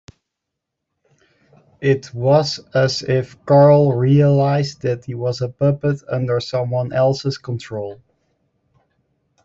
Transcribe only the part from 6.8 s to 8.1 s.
else's control.